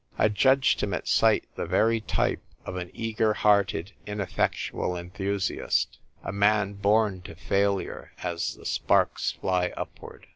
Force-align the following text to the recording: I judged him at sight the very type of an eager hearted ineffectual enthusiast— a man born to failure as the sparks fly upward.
I 0.17 0.29
judged 0.29 0.81
him 0.81 0.95
at 0.95 1.07
sight 1.07 1.45
the 1.53 1.67
very 1.67 2.01
type 2.01 2.41
of 2.65 2.75
an 2.75 2.89
eager 2.91 3.35
hearted 3.35 3.91
ineffectual 4.07 4.97
enthusiast— 4.97 5.99
a 6.23 6.31
man 6.31 6.73
born 6.73 7.21
to 7.21 7.35
failure 7.35 8.11
as 8.23 8.55
the 8.55 8.65
sparks 8.65 9.33
fly 9.33 9.71
upward. 9.77 10.25